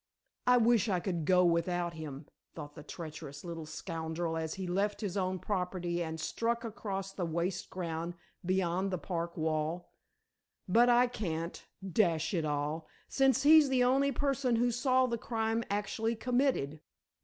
[0.47, 5.01] "I wish I could do without him," thought the treacherous little scoundrel as he left
[5.01, 9.93] his own property and struck across the waste ground beyond the park wall.
[10.67, 15.63] "But I can't, dash it all, since he's the only person who saw the crime
[15.69, 16.79] actually committed.